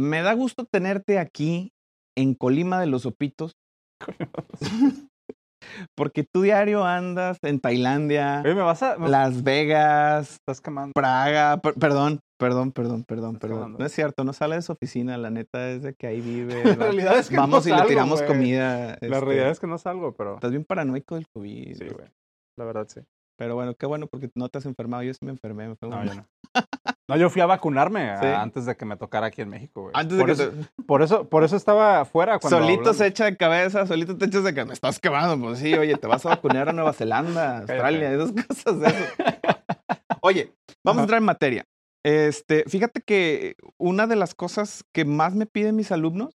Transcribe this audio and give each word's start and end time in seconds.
me 0.00 0.22
da 0.22 0.32
gusto 0.34 0.64
tenerte 0.64 1.18
aquí 1.18 1.72
en 2.16 2.34
Colima 2.34 2.80
de 2.80 2.86
los 2.86 3.06
Opitos. 3.06 3.52
Porque 5.94 6.24
tú 6.24 6.42
diario 6.42 6.84
andas 6.84 7.38
en 7.42 7.60
Tailandia, 7.60 8.40
Oye, 8.44 8.54
me 8.54 8.62
vas 8.62 8.82
a. 8.82 8.96
me 8.96 9.08
Las 9.08 9.42
Vegas, 9.42 10.32
estás 10.32 10.60
quemando. 10.60 10.92
Praga, 10.94 11.58
per- 11.58 11.74
perdón, 11.74 12.20
perdón, 12.38 12.72
perdón, 12.72 13.04
perdón, 13.04 13.34
Estás 13.34 13.50
perdón. 13.50 13.76
No 13.78 13.84
es 13.84 13.92
cierto, 13.92 14.24
no 14.24 14.32
sale 14.32 14.56
de 14.56 14.62
su 14.62 14.72
oficina, 14.72 15.18
la 15.18 15.30
neta 15.30 15.70
es 15.70 15.82
de 15.82 15.94
que 15.94 16.06
ahí 16.06 16.20
vive. 16.20 16.64
La 16.64 16.86
realidad 16.86 17.18
es 17.18 17.28
que 17.28 17.36
no 17.36 17.42
Vamos 17.42 17.66
y 17.66 17.72
le 17.72 17.82
tiramos 17.82 18.22
comida. 18.22 18.86
La 18.86 18.94
este, 18.94 19.20
realidad 19.20 19.50
es 19.50 19.60
que 19.60 19.66
no 19.66 19.78
salgo, 19.78 20.14
pero. 20.16 20.34
Estás 20.36 20.50
bien 20.50 20.64
paranoico 20.64 21.14
del 21.14 21.28
COVID. 21.28 21.76
Sí, 21.76 21.88
güey. 21.88 22.08
La 22.58 22.64
verdad, 22.64 22.88
sí. 22.88 23.00
Pero 23.38 23.54
bueno, 23.54 23.74
qué 23.74 23.86
bueno 23.86 24.06
porque 24.06 24.30
no 24.34 24.48
te 24.48 24.58
has 24.58 24.66
enfermado. 24.66 25.02
Yo 25.02 25.12
sí 25.14 25.24
me 25.24 25.30
enfermé. 25.30 25.68
Me 25.68 25.76
No, 25.82 26.04
yo 26.04 26.14
no. 26.14 26.26
No, 27.10 27.16
yo 27.16 27.28
fui 27.30 27.42
a 27.42 27.46
vacunarme 27.46 28.08
antes 28.10 28.64
de 28.66 28.76
que 28.76 28.84
me 28.84 28.96
tocara 28.96 29.26
aquí 29.26 29.42
en 29.42 29.48
México, 29.50 29.82
güey. 29.82 29.92
Antes 29.96 30.16
de 30.18 30.24
que 30.24 30.32
eso, 30.32 30.50
te- 30.50 30.82
por 30.84 31.02
eso, 31.02 31.28
por 31.28 31.44
eso 31.44 31.56
estaba 31.56 32.00
afuera 32.00 32.38
cuando. 32.38 32.58
solito 32.58 32.80
hablamos. 32.80 32.96
se 32.96 33.06
echa 33.06 33.24
de 33.26 33.36
cabeza, 33.36 33.86
solito 33.86 34.16
te 34.16 34.26
echas 34.26 34.44
de 34.44 34.54
cabeza. 34.54 34.68
Me 34.68 34.74
estás 34.74 34.98
quemando. 35.00 35.38
Pues 35.44 35.58
sí, 35.58 35.74
oye, 35.74 35.96
te 35.96 36.06
vas 36.06 36.24
a 36.24 36.30
vacunar 36.30 36.68
a 36.68 36.72
Nueva 36.72 36.92
Zelanda, 36.92 37.58
Australia, 37.62 38.12
esas 38.12 38.32
cosas. 38.32 38.80
de 38.80 38.86
eso. 38.88 39.04
Oye, 40.22 40.52
vamos 40.84 40.98
Ajá. 40.98 41.00
a 41.00 41.04
entrar 41.04 41.18
en 41.18 41.24
materia. 41.24 41.64
Este, 42.04 42.64
fíjate 42.68 43.00
que 43.02 43.56
una 43.78 44.06
de 44.06 44.16
las 44.16 44.34
cosas 44.34 44.84
que 44.94 45.04
más 45.04 45.34
me 45.34 45.46
piden 45.46 45.76
mis 45.76 45.92
alumnos 45.92 46.34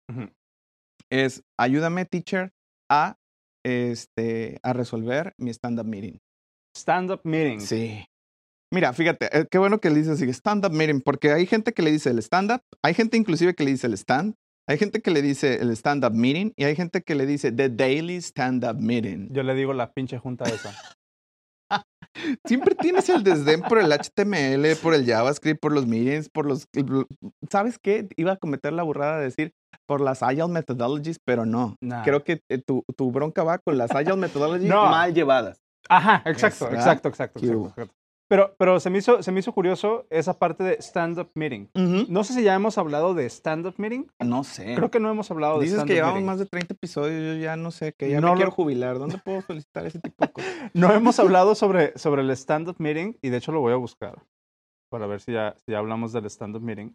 es 1.10 1.42
ayúdame, 1.58 2.04
teacher, 2.06 2.50
a, 2.90 3.16
este, 3.64 4.58
a 4.62 4.72
resolver 4.72 5.34
mi 5.38 5.50
stand-up 5.50 5.86
meeting. 5.86 6.18
Stand-up 6.76 7.20
meeting. 7.24 7.60
Sí. 7.60 8.04
Mira, 8.74 8.92
fíjate, 8.92 9.28
eh, 9.38 9.46
qué 9.48 9.58
bueno 9.58 9.78
que 9.78 9.88
le 9.88 9.98
dices 9.98 10.20
así, 10.20 10.28
stand-up 10.32 10.72
meeting, 10.72 11.00
porque 11.00 11.30
hay 11.30 11.46
gente 11.46 11.72
que 11.72 11.80
le 11.80 11.92
dice 11.92 12.10
el 12.10 12.18
stand-up, 12.18 12.60
hay 12.82 12.92
gente 12.92 13.16
inclusive 13.16 13.54
que 13.54 13.62
le 13.62 13.70
dice 13.70 13.86
el 13.86 13.94
stand, 13.94 14.34
hay 14.68 14.78
gente 14.78 15.00
que 15.00 15.12
le 15.12 15.22
dice 15.22 15.60
el 15.62 15.70
stand-up 15.76 16.12
meeting 16.12 16.52
y 16.56 16.64
hay 16.64 16.74
gente 16.74 17.02
que 17.02 17.14
le 17.14 17.24
dice 17.24 17.52
the 17.52 17.68
daily 17.68 18.16
stand-up 18.16 18.80
meeting. 18.80 19.28
Yo 19.30 19.44
le 19.44 19.54
digo 19.54 19.74
la 19.74 19.92
pinche 19.92 20.18
junta 20.18 20.46
esa. 20.46 20.74
Siempre 22.44 22.74
tienes 22.74 23.08
el 23.10 23.22
desdén 23.22 23.62
por 23.62 23.78
el 23.78 23.92
HTML, 23.92 24.74
por 24.82 24.94
el 24.94 25.06
JavaScript, 25.06 25.60
por 25.60 25.70
los 25.70 25.86
meetings, 25.86 26.28
por 26.28 26.44
los... 26.44 26.66
¿Sabes 27.48 27.78
qué? 27.78 28.08
Iba 28.16 28.32
a 28.32 28.36
cometer 28.38 28.72
la 28.72 28.82
burrada 28.82 29.18
de 29.18 29.24
decir 29.26 29.52
por 29.86 30.00
las 30.00 30.24
Agile 30.24 30.48
Methodologies, 30.48 31.20
pero 31.24 31.46
no. 31.46 31.76
Nah. 31.80 32.02
Creo 32.02 32.24
que 32.24 32.40
eh, 32.48 32.58
tu, 32.58 32.82
tu 32.96 33.12
bronca 33.12 33.44
va 33.44 33.58
con 33.58 33.78
las 33.78 33.92
Agile 33.92 34.16
Methodologies 34.16 34.68
No. 34.68 34.86
mal 34.86 35.14
llevadas. 35.14 35.60
Ajá, 35.88 36.22
exacto, 36.24 36.70
exacto, 36.72 37.08
exacto, 37.08 37.38
exacto. 37.38 37.94
Pero, 38.28 38.54
pero 38.58 38.80
se, 38.80 38.88
me 38.90 38.98
hizo, 38.98 39.22
se 39.22 39.30
me 39.32 39.40
hizo 39.40 39.52
curioso 39.52 40.06
esa 40.10 40.38
parte 40.38 40.64
de 40.64 40.76
stand-up 40.80 41.30
meeting. 41.34 41.66
No 42.08 42.24
sé 42.24 42.32
si 42.32 42.42
ya 42.42 42.54
hemos 42.54 42.78
hablado 42.78 43.12
de 43.14 43.26
stand-up 43.28 43.74
meeting. 43.76 44.06
No 44.18 44.44
sé. 44.44 44.74
Creo 44.74 44.90
que 44.90 44.98
no 44.98 45.10
hemos 45.10 45.30
hablado 45.30 45.58
de 45.58 45.64
Dices 45.64 45.74
stand-up 45.76 45.88
que 45.88 45.94
llevamos 45.94 46.14
meeting. 46.14 46.26
más 46.26 46.38
de 46.38 46.46
30 46.46 46.72
episodios, 46.74 47.36
yo 47.36 47.42
ya 47.42 47.56
no 47.56 47.70
sé, 47.70 47.92
que 47.92 48.08
ya 48.08 48.20
No 48.20 48.28
me 48.28 48.32
lo- 48.32 48.36
quiero 48.36 48.50
jubilar. 48.50 48.98
¿Dónde 48.98 49.18
puedo 49.18 49.42
solicitar 49.42 49.84
ese 49.86 50.00
tipo 50.00 50.24
de 50.24 50.32
cosas? 50.32 50.50
No 50.74 50.90
hemos 50.92 51.18
hablado 51.20 51.54
sobre, 51.54 51.96
sobre 51.98 52.22
el 52.22 52.30
stand-up 52.30 52.76
meeting 52.78 53.14
y 53.22 53.28
de 53.28 53.36
hecho 53.36 53.52
lo 53.52 53.60
voy 53.60 53.72
a 53.74 53.76
buscar 53.76 54.22
para 54.90 55.06
ver 55.06 55.20
si 55.20 55.32
ya, 55.32 55.54
si 55.64 55.72
ya 55.72 55.78
hablamos 55.78 56.12
del 56.12 56.24
stand-up 56.30 56.62
meeting. 56.62 56.92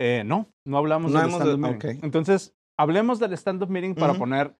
Eh, 0.00 0.22
no, 0.24 0.46
no 0.66 0.78
hablamos 0.78 1.10
No 1.10 1.20
del 1.20 1.30
stand-up 1.30 1.58
meeting. 1.58 1.96
ok. 1.98 2.04
Entonces, 2.04 2.54
hablemos 2.78 3.18
del 3.18 3.32
stand-up 3.36 3.68
meeting 3.70 3.94
para 3.94 4.12
Ujú. 4.12 4.20
poner 4.20 4.54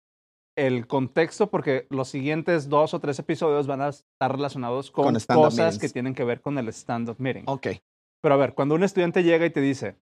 el 0.56 0.87
contexto 0.87 1.51
porque 1.51 1.87
los 1.91 2.09
siguientes 2.09 2.69
dos 2.69 2.95
o 2.95 3.01
tres 3.01 3.19
episodios 3.19 3.67
van 3.67 3.83
a 3.83 3.89
estar 3.89 4.33
relacionados 4.33 4.91
con, 4.91 5.15
cosas 5.15 5.55
meetings. 5.55 5.79
que 5.81 5.89
tienen 5.89 6.15
que 6.15 6.25
ver 6.25 6.41
con 6.41 6.59
el 6.59 6.69
stand-up 6.69 7.17
meeting. 7.19 7.45
Ok. 7.47 7.69
Pero 8.23 8.34
a 8.34 8.39
ver, 8.39 8.55
cuando 8.55 8.75
un 8.75 8.84
estudiante 8.84 9.23
llega 9.23 9.47
y 9.47 9.51
te 9.51 9.61
dice, 9.61 9.97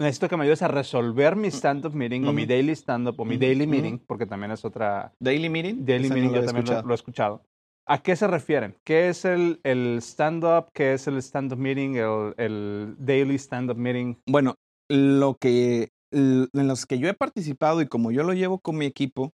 necesito 0.00 0.28
que 0.28 0.36
me 0.36 0.44
ayudes 0.44 0.62
a 0.62 0.68
resolver 0.68 1.36
mi 1.36 1.48
stand-up 1.48 1.94
meeting 1.94 2.24
o 2.26 2.32
mi 2.32 2.42
Ujú. 2.42 2.48
daily 2.48 2.72
stand-up 2.72 3.14
o 3.18 3.24
mi 3.24 3.36
daily 3.36 3.64
ujú. 3.64 3.70
meeting, 3.70 3.98
porque 4.06 4.26
también 4.26 4.52
es 4.52 4.64
otra 4.64 5.12
Daily 5.18 5.48
Meeting. 5.48 5.84
daily 5.84 6.10
meeting, 6.10 6.32
yo 6.32 6.44
también 6.44 6.66
lo, 6.66 6.92
he 6.92 6.94
escuchado. 6.94 7.42
¿A 7.88 8.02
qué 8.02 8.16
se 8.16 8.26
refieren? 8.26 8.76
¿Qué 8.84 9.08
es 9.08 9.24
el, 9.24 9.60
el 9.62 9.98
stand-up? 9.98 10.70
¿Qué 10.72 10.94
es 10.94 11.06
el 11.06 11.18
stand-up 11.18 11.58
meeting? 11.58 11.94
El, 11.94 12.34
el 12.36 12.96
daily 12.98 13.36
stand-up 13.38 13.76
meeting? 13.76 14.16
Bueno, 14.26 14.56
lo 14.88 15.36
que 15.40 15.90
en 16.12 16.48
los 16.52 16.86
que 16.86 16.98
yo 16.98 17.08
he 17.08 17.14
participado 17.14 17.80
y 17.80 17.88
como 17.88 18.10
yo 18.10 18.22
lo 18.22 18.32
llevo 18.32 18.58
con 18.58 18.76
mi 18.76 18.86
equipo, 18.86 19.32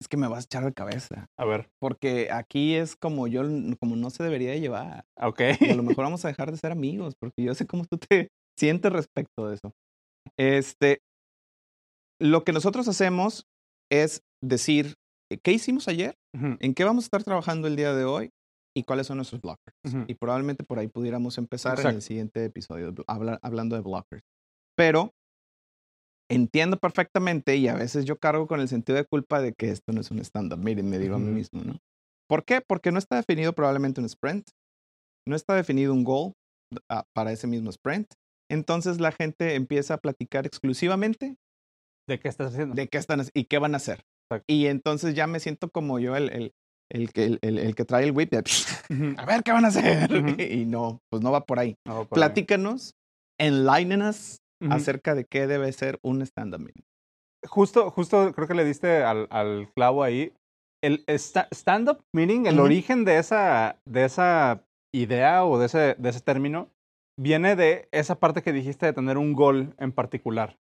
es 0.00 0.08
que 0.08 0.16
me 0.16 0.28
vas 0.28 0.44
a 0.44 0.46
echar 0.46 0.64
de 0.64 0.72
cabeza. 0.72 1.26
A 1.38 1.44
ver, 1.44 1.68
Porque 1.80 2.30
aquí 2.30 2.74
es 2.74 2.96
como 2.96 3.26
yo, 3.28 3.42
como 3.80 3.96
no 3.96 4.10
se 4.10 4.22
debería 4.22 4.50
de 4.50 4.60
llevar. 4.60 5.04
ok. 5.20 5.40
Y 5.60 5.70
a 5.70 5.74
lo 5.74 5.82
mejor 5.82 6.04
vamos 6.04 6.24
a 6.24 6.28
dejar 6.28 6.50
de 6.50 6.58
ser 6.58 6.72
amigos, 6.72 7.14
porque 7.18 7.42
yo 7.44 7.54
sé 7.54 7.66
cómo 7.66 7.84
tú 7.84 7.98
te 7.98 8.28
sientes 8.58 8.92
respecto 8.92 9.48
de 9.48 9.54
eso. 9.56 9.72
Este, 10.38 11.00
lo 12.20 12.44
que 12.44 12.52
nosotros 12.52 12.88
hacemos 12.88 13.46
es 13.90 14.22
decir, 14.42 14.94
¿qué 15.42 15.52
hicimos 15.52 15.88
ayer? 15.88 16.16
¿En 16.60 16.74
qué 16.74 16.84
vamos 16.84 17.04
a 17.04 17.06
estar 17.06 17.24
trabajando 17.24 17.66
el 17.68 17.76
día 17.76 17.94
de 17.94 18.04
hoy? 18.04 18.30
¿Y 18.76 18.82
cuáles 18.82 19.06
son 19.06 19.16
nuestros 19.16 19.40
blockers? 19.40 19.76
Y 20.06 20.14
probablemente 20.14 20.62
por 20.64 20.78
ahí 20.78 20.88
pudiéramos 20.88 21.38
empezar 21.38 21.78
en 21.80 21.86
el 21.96 22.02
siguiente 22.02 22.44
episodio, 22.44 22.92
bl- 22.92 23.04
habla- 23.06 23.38
hablando 23.42 23.74
de 23.76 23.82
blockers. 23.82 24.22
Pero 24.76 25.12
entiendo 26.30 26.76
perfectamente 26.78 27.56
y 27.56 27.68
a 27.68 27.74
veces 27.74 28.04
yo 28.04 28.18
cargo 28.18 28.46
con 28.46 28.60
el 28.60 28.68
sentido 28.68 28.96
de 28.96 29.04
culpa 29.04 29.40
de 29.40 29.52
que 29.52 29.70
esto 29.70 29.92
no 29.92 30.00
es 30.00 30.10
un 30.10 30.18
stand-up 30.20 30.58
meeting, 30.58 30.84
me 30.84 30.98
digo 30.98 31.16
a 31.16 31.18
mí 31.18 31.30
mismo, 31.30 31.62
¿no? 31.62 31.78
¿Por 32.28 32.44
qué? 32.44 32.60
Porque 32.66 32.90
no 32.90 32.98
está 32.98 33.16
definido 33.16 33.52
probablemente 33.52 34.00
un 34.00 34.06
sprint, 34.06 34.48
no 35.28 35.36
está 35.36 35.54
definido 35.54 35.92
un 35.92 36.02
goal 36.04 36.32
ah, 36.90 37.04
para 37.14 37.30
ese 37.32 37.46
mismo 37.46 37.70
sprint. 37.70 38.08
Entonces 38.50 39.00
la 39.00 39.12
gente 39.12 39.54
empieza 39.54 39.94
a 39.94 39.98
platicar 39.98 40.46
exclusivamente 40.46 41.36
¿De 42.08 42.18
qué 42.20 42.28
estás 42.28 42.52
haciendo? 42.52 42.74
de 42.74 42.88
qué 42.88 42.98
están 42.98 43.22
y 43.34 43.44
qué 43.44 43.58
van 43.58 43.74
a 43.74 43.78
hacer. 43.78 44.02
Exacto. 44.28 44.44
Y 44.52 44.66
entonces 44.66 45.14
ya 45.14 45.26
me 45.26 45.38
siento 45.40 45.68
como 45.70 45.98
yo 46.00 46.16
el, 46.16 46.30
el, 46.30 46.52
el, 46.92 47.12
que- 47.12 47.38
el, 47.40 47.58
el- 47.58 47.74
que 47.74 47.84
trae 47.84 48.04
el 48.04 48.12
whip. 48.12 48.30
de. 48.30 48.38
A 49.18 49.24
ver 49.26 49.42
qué 49.44 49.52
van 49.52 49.64
a 49.64 49.68
hacer. 49.68 50.12
Ujú. 50.12 50.36
Y 50.40 50.64
no, 50.66 51.00
pues 51.10 51.22
no 51.22 51.30
va 51.32 51.44
por 51.44 51.58
ahí. 51.60 51.76
No, 51.84 52.04
por 52.06 52.18
ahí. 52.18 52.22
Platícanos, 52.22 52.92
enlighten 53.40 54.02
us 54.02 54.38
Acerca 54.72 55.14
de 55.14 55.24
qué 55.24 55.46
debe 55.46 55.70
ser 55.72 55.98
un 56.02 56.22
stand-up 56.22 56.60
meeting. 56.60 56.82
Justo, 57.46 57.90
justo 57.90 58.32
creo 58.32 58.48
que 58.48 58.54
le 58.54 58.64
diste 58.64 59.02
al, 59.02 59.26
al 59.30 59.70
clavo 59.74 60.02
ahí. 60.02 60.32
El 60.82 61.04
sta- 61.06 61.48
stand-up 61.52 62.02
meeting, 62.14 62.46
el 62.46 62.56
origen 62.60 63.04
de 63.04 63.18
esa, 63.18 63.78
de 63.86 64.04
esa 64.04 64.64
idea 64.94 65.44
o 65.44 65.58
de 65.58 65.66
ese, 65.66 65.94
de 65.98 66.08
ese 66.08 66.20
término, 66.20 66.70
viene 67.18 67.56
de 67.56 67.88
esa 67.92 68.18
parte 68.18 68.42
que 68.42 68.52
dijiste 68.52 68.86
de 68.86 68.92
tener 68.92 69.18
un 69.18 69.32
goal 69.32 69.74
en 69.78 69.92
particular. 69.92 70.56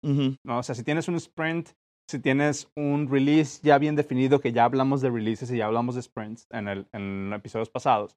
¿no? 0.44 0.58
O 0.58 0.62
sea, 0.62 0.74
si 0.74 0.82
tienes 0.82 1.08
un 1.08 1.16
sprint, 1.16 1.70
si 2.10 2.18
tienes 2.18 2.68
un 2.76 3.08
release 3.10 3.60
ya 3.62 3.78
bien 3.78 3.96
definido, 3.96 4.40
que 4.40 4.52
ya 4.52 4.64
hablamos 4.64 5.00
de 5.00 5.10
releases 5.10 5.50
y 5.50 5.56
ya 5.58 5.66
hablamos 5.66 5.94
de 5.94 6.02
sprints 6.02 6.46
en, 6.50 6.68
el, 6.68 6.86
en 6.92 7.32
episodios 7.32 7.70
pasados, 7.70 8.16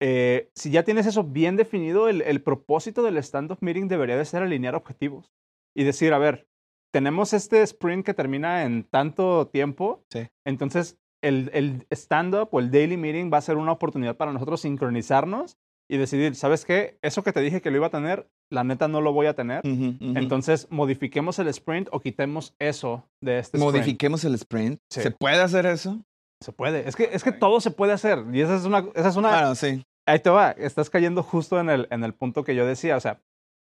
eh, 0.00 0.50
si 0.54 0.70
ya 0.70 0.82
tienes 0.84 1.06
eso 1.06 1.24
bien 1.24 1.56
definido, 1.56 2.08
el, 2.08 2.22
el 2.22 2.42
propósito 2.42 3.02
del 3.02 3.16
stand-up 3.18 3.58
meeting 3.60 3.88
debería 3.88 4.16
de 4.16 4.24
ser 4.24 4.42
alinear 4.42 4.74
objetivos 4.74 5.32
y 5.76 5.84
decir, 5.84 6.12
a 6.12 6.18
ver, 6.18 6.46
tenemos 6.92 7.32
este 7.32 7.62
sprint 7.62 8.04
que 8.06 8.14
termina 8.14 8.64
en 8.64 8.84
tanto 8.84 9.48
tiempo, 9.48 10.02
Sí. 10.10 10.26
entonces 10.46 10.96
el, 11.22 11.50
el 11.52 11.86
stand-up 11.90 12.48
o 12.52 12.60
el 12.60 12.70
daily 12.70 12.96
meeting 12.96 13.30
va 13.32 13.38
a 13.38 13.42
ser 13.42 13.56
una 13.56 13.72
oportunidad 13.72 14.16
para 14.16 14.32
nosotros 14.32 14.60
sincronizarnos 14.60 15.56
y 15.90 15.96
decidir, 15.96 16.34
¿sabes 16.36 16.64
qué? 16.64 16.98
Eso 17.02 17.22
que 17.24 17.32
te 17.32 17.40
dije 17.40 17.60
que 17.60 17.70
lo 17.70 17.78
iba 17.78 17.86
a 17.86 17.90
tener, 17.90 18.28
la 18.52 18.62
neta 18.62 18.88
no 18.88 19.00
lo 19.00 19.12
voy 19.12 19.26
a 19.26 19.34
tener. 19.34 19.66
ujú, 19.66 19.96
ujú. 20.00 20.18
Entonces, 20.18 20.68
modifiquemos 20.70 21.38
el 21.38 21.48
sprint 21.48 21.88
o 21.92 22.00
quitemos 22.00 22.54
eso 22.60 23.08
de 23.22 23.38
este 23.38 23.56
sprint. 23.56 23.74
Modifiquemos 23.74 24.24
el 24.24 24.34
sprint. 24.34 24.80
Sí. 24.92 25.00
¿Se 25.00 25.10
puede 25.10 25.40
hacer 25.40 25.66
eso? 25.66 26.00
Se 26.42 26.52
puede. 26.52 26.86
Es 26.88 26.94
que, 26.94 27.08
es 27.12 27.24
que 27.24 27.32
todo 27.32 27.60
se 27.60 27.70
puede 27.70 27.92
hacer. 27.94 28.22
Y 28.32 28.40
esa 28.42 28.54
es 28.56 28.64
una. 28.64 28.86
Esa 28.94 29.08
es 29.08 29.16
una 29.16 29.30
Bueno, 29.30 29.54
sí. 29.54 29.82
Ahí 30.08 30.18
te 30.20 30.30
va. 30.30 30.52
Estás 30.52 30.88
cayendo 30.90 31.22
justo 31.22 31.60
en 31.60 31.68
el, 31.70 31.86
en 31.90 32.02
el 32.04 32.14
punto 32.14 32.42
que 32.44 32.54
yo 32.54 32.64
decía. 32.66 32.96
O 32.96 33.00
sea, 33.00 33.20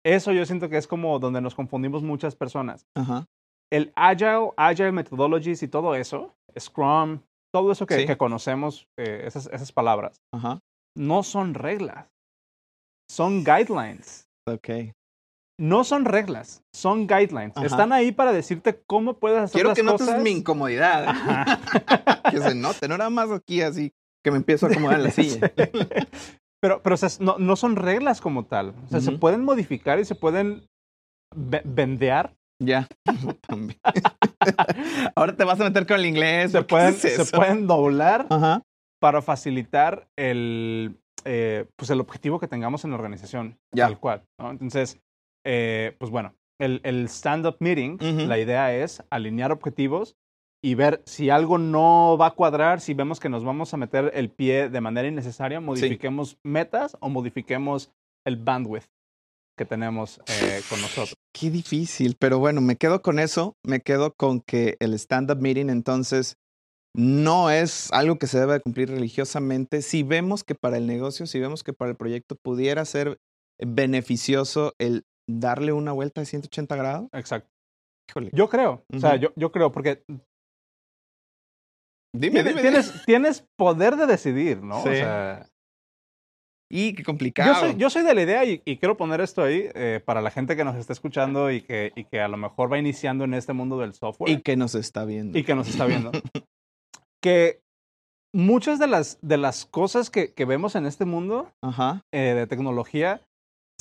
eso 0.04 0.32
yo 0.32 0.46
siento 0.46 0.68
que 0.68 0.76
es 0.76 0.86
como 0.86 1.18
donde 1.18 1.40
nos 1.40 1.54
confundimos 1.54 2.02
muchas 2.02 2.36
personas. 2.36 2.86
Ajá. 2.96 3.26
El 3.70 3.92
Agile, 3.96 4.52
Agile 4.56 4.92
Methodologies 4.92 5.62
y 5.62 5.68
todo 5.68 5.94
eso, 5.94 6.34
Scrum, 6.58 7.20
todo 7.52 7.72
eso 7.72 7.84
que, 7.86 7.96
Sí. 7.96 8.06
que 8.06 8.16
conocemos, 8.16 8.86
eh, 8.98 9.24
esas, 9.26 9.46
esas 9.52 9.72
palabras, 9.72 10.16
Ajá. 10.32 10.60
no 10.96 11.22
son 11.22 11.52
reglas. 11.54 12.06
Son 13.10 13.44
guidelines. 13.44 14.26
Ok. 14.48 14.94
No 15.60 15.82
son 15.82 16.04
reglas, 16.04 16.62
son 16.74 17.06
guidelines. 17.06 17.56
Ajá. 17.56 17.66
Están 17.66 17.92
ahí 17.92 18.12
para 18.12 18.32
decirte 18.32 18.80
cómo 18.86 19.14
puedes 19.18 19.38
hacer 19.40 19.54
Quiero 19.54 19.70
las 19.70 19.76
que 19.76 19.82
notes 19.82 20.06
cosas. 20.06 20.22
mi 20.22 20.30
incomodidad. 20.30 21.14
Que 22.30 22.38
se 22.40 22.54
note, 22.54 22.86
no 22.88 22.96
nada 22.98 23.08
más 23.10 23.30
aquí 23.30 23.62
así 23.62 23.92
que 24.28 24.32
me 24.32 24.36
empiezo 24.38 24.66
a 24.66 24.70
acomodar 24.70 24.98
en 24.98 25.04
la 25.04 25.10
silla. 25.12 25.52
Pero, 26.60 26.82
pero 26.82 26.94
o 26.94 26.96
sea, 26.96 27.08
no, 27.20 27.38
no 27.38 27.56
son 27.56 27.76
reglas 27.76 28.20
como 28.20 28.44
tal. 28.44 28.74
O 28.86 28.88
sea, 28.88 29.00
se 29.00 29.12
pueden 29.12 29.44
modificar 29.44 29.98
y 29.98 30.04
se 30.04 30.14
pueden 30.14 30.66
ve- 31.34 31.62
vendear. 31.64 32.34
Ya, 32.62 32.88
también. 33.48 33.78
Ahora 35.14 35.36
te 35.36 35.44
vas 35.44 35.60
a 35.60 35.64
meter 35.64 35.86
con 35.86 36.00
el 36.00 36.06
inglés. 36.06 36.52
Se 36.52 36.58
¿por 36.58 36.66
qué 36.66 36.70
pueden, 36.70 36.94
se 36.94 37.24
pueden 37.36 37.66
doblar 37.66 38.26
para 39.00 39.22
facilitar 39.22 40.08
el, 40.16 40.98
eh, 41.24 41.66
pues 41.76 41.90
el 41.90 42.00
objetivo 42.00 42.40
que 42.40 42.48
tengamos 42.48 42.84
en 42.84 42.90
la 42.90 42.96
organización. 42.96 43.56
Ya. 43.72 43.86
Tal 43.86 43.98
cual. 44.00 44.24
¿no? 44.40 44.50
Entonces, 44.50 45.00
eh, 45.46 45.94
pues 45.98 46.10
bueno, 46.10 46.34
el, 46.60 46.80
el 46.82 47.04
stand-up 47.08 47.56
meeting, 47.60 47.98
la 48.26 48.38
idea 48.38 48.74
es 48.74 49.04
alinear 49.10 49.52
objetivos 49.52 50.16
y 50.62 50.74
ver 50.74 51.02
si 51.06 51.30
algo 51.30 51.58
no 51.58 52.16
va 52.18 52.28
a 52.28 52.30
cuadrar, 52.32 52.80
si 52.80 52.94
vemos 52.94 53.20
que 53.20 53.28
nos 53.28 53.44
vamos 53.44 53.72
a 53.74 53.76
meter 53.76 54.10
el 54.14 54.30
pie 54.30 54.68
de 54.68 54.80
manera 54.80 55.08
innecesaria, 55.08 55.60
modifiquemos 55.60 56.38
metas 56.42 56.96
o 57.00 57.08
modifiquemos 57.08 57.92
el 58.24 58.36
bandwidth 58.36 58.86
que 59.56 59.64
tenemos 59.64 60.20
eh, 60.28 60.60
con 60.68 60.80
nosotros. 60.80 61.14
Qué 61.32 61.50
difícil, 61.50 62.16
pero 62.18 62.38
bueno, 62.38 62.60
me 62.60 62.76
quedo 62.76 63.02
con 63.02 63.18
eso, 63.18 63.56
me 63.64 63.80
quedo 63.80 64.14
con 64.14 64.40
que 64.40 64.76
el 64.80 64.94
stand-up 64.94 65.40
meeting 65.40 65.68
entonces 65.68 66.36
no 66.94 67.50
es 67.50 67.92
algo 67.92 68.18
que 68.18 68.26
se 68.26 68.40
debe 68.40 68.60
cumplir 68.60 68.90
religiosamente. 68.90 69.82
Si 69.82 70.02
vemos 70.02 70.42
que 70.42 70.54
para 70.54 70.78
el 70.78 70.86
negocio, 70.86 71.26
si 71.26 71.38
vemos 71.38 71.62
que 71.62 71.72
para 71.72 71.90
el 71.90 71.96
proyecto 71.96 72.36
pudiera 72.36 72.84
ser 72.84 73.18
beneficioso 73.60 74.74
el 74.78 75.04
darle 75.28 75.72
una 75.72 75.92
vuelta 75.92 76.20
de 76.20 76.26
180 76.26 76.76
grados, 76.76 77.08
Exacto. 77.12 77.50
híjole. 78.08 78.30
Yo 78.32 78.48
creo, 78.48 78.84
o 78.92 78.98
sea, 78.98 79.16
yo, 79.16 79.30
yo 79.36 79.52
creo, 79.52 79.70
porque 79.70 80.02
Dime, 82.14 82.42
tienes, 82.42 82.54
dime, 82.56 82.62
tienes, 82.62 83.04
tienes 83.06 83.44
poder 83.56 83.96
de 83.96 84.06
decidir, 84.06 84.62
¿no? 84.62 84.78
O 84.78 84.82
Sí. 84.82 84.96
sea, 84.96 85.46
Y 86.70 86.94
qué 86.94 87.02
complicado. 87.02 87.52
Yo 87.52 87.60
soy, 87.60 87.76
yo 87.78 87.90
soy 87.90 88.02
de 88.02 88.14
la 88.14 88.22
idea 88.22 88.44
y, 88.44 88.60
y 88.64 88.76
quiero 88.76 88.96
poner 88.96 89.20
esto 89.20 89.42
ahí 89.42 89.68
eh, 89.74 90.00
para 90.04 90.20
la 90.20 90.30
gente 90.30 90.54
que 90.56 90.64
nos 90.64 90.76
está 90.76 90.92
escuchando 90.92 91.50
y 91.50 91.62
que, 91.62 91.92
y 91.96 92.04
que 92.04 92.20
a 92.20 92.28
lo 92.28 92.36
mejor 92.36 92.70
va 92.72 92.78
iniciando 92.78 93.24
en 93.24 93.34
este 93.34 93.52
mundo 93.54 93.78
del 93.78 93.94
software 93.94 94.30
Y 94.30 94.42
que 94.42 94.56
nos 94.56 94.74
está 94.74 95.04
viendo. 95.04 95.38
y 95.38 95.44
que 95.44 95.54
nos 95.54 95.68
está 95.68 95.86
viendo. 95.86 96.12
que 97.22 97.60
muchas 98.34 98.78
de 98.78 98.86
las, 98.86 99.18
de 99.22 99.36
las 99.38 99.64
cosas 99.66 100.10
que, 100.10 100.32
que 100.34 100.44
vemos 100.44 100.74
en 100.76 100.86
este 100.86 101.04
mundo 101.04 101.50
Ajá. 101.62 102.02
eh, 102.12 102.34
de 102.36 102.46
tecnología, 102.46 103.22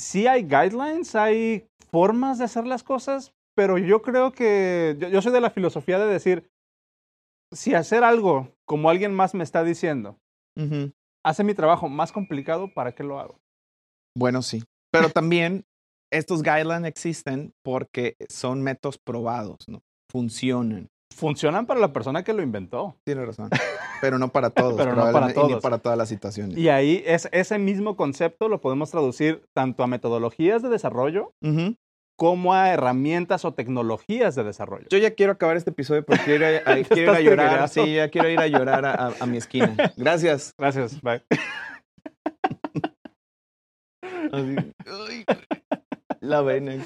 sí 0.00 0.26
hay 0.26 0.42
guidelines, 0.44 1.14
hay 1.14 1.66
formas 1.90 2.38
de 2.38 2.44
hacer 2.44 2.66
las 2.66 2.82
cosas, 2.82 3.32
pero 3.54 3.76
yo 3.78 4.00
creo 4.02 4.32
que 4.32 4.96
yo, 4.98 5.08
yo 5.08 5.20
soy 5.22 5.32
de 5.32 5.40
la 5.40 5.50
filosofía 5.50 5.98
de 5.98 6.06
decir, 6.06 6.48
si 7.52 7.74
hacer 7.74 8.04
algo 8.04 8.52
como 8.64 8.90
alguien 8.90 9.14
más 9.14 9.34
me 9.34 9.44
está 9.44 9.64
diciendo 9.64 10.18
hace 11.24 11.44
mi 11.44 11.54
trabajo 11.54 11.88
más 11.88 12.12
complicado, 12.12 12.72
¿para 12.72 12.92
qué 12.92 13.04
lo 13.04 13.20
hago? 13.20 13.38
Bueno, 14.16 14.42
sí. 14.42 14.62
Pero 14.90 15.10
también 15.10 15.64
estos 16.10 16.42
guidelines 16.42 16.88
existen 16.88 17.52
porque 17.62 18.16
son 18.28 18.62
métodos 18.62 18.98
probados, 18.98 19.58
¿no? 19.68 19.82
Funcionan. 20.10 20.88
Funcionan 21.14 21.66
para 21.66 21.80
la 21.80 21.92
persona 21.92 22.22
que 22.22 22.32
lo 22.32 22.42
inventó. 22.42 22.96
Tiene 23.04 23.24
razón. 23.24 23.50
Pero 24.00 24.18
no 24.18 24.28
para 24.28 24.50
todos. 24.50 24.76
Pero 24.76 24.92
no 24.92 25.02
para 25.02 25.10
probablemente, 25.10 25.40
y 25.40 25.42
ni 25.44 25.48
todos. 25.50 25.62
para 25.62 25.78
todas 25.78 25.98
las 25.98 26.08
situaciones. 26.08 26.56
Y 26.56 26.68
ahí 26.68 27.02
es, 27.04 27.28
ese 27.32 27.58
mismo 27.58 27.96
concepto 27.96 28.48
lo 28.48 28.60
podemos 28.60 28.90
traducir 28.90 29.44
tanto 29.52 29.82
a 29.82 29.86
metodologías 29.86 30.62
de 30.62 30.68
desarrollo 30.68 31.32
Ujú. 31.42 31.74
Como 32.18 32.52
a 32.52 32.70
herramientas 32.70 33.44
o 33.44 33.54
tecnologías 33.54 34.34
de 34.34 34.42
desarrollo. 34.42 34.88
Yo 34.90 34.98
ya 34.98 35.14
quiero 35.14 35.30
acabar 35.32 35.56
este 35.56 35.70
episodio 35.70 36.04
porque 36.04 36.24
quiero 36.24 36.50
ir 36.50 36.62
a, 36.66 36.72
a- 36.72 36.74
quiero 36.82 37.02
ir 37.02 37.08
a 37.08 37.12
estás 37.12 37.22
llorar. 37.22 37.68
Sí, 37.68 37.94
ya 37.94 38.08
quiero 38.10 38.28
ir 38.28 38.40
a 38.40 38.48
llorar 38.48 38.84
a, 38.84 39.26
mi 39.26 39.36
esquina. 39.36 39.72
Gracias. 39.96 40.52
Gracias. 40.58 41.00
Bye. 41.00 41.22
Así, 44.32 45.24
la 46.20 46.42
vena. 46.42 46.84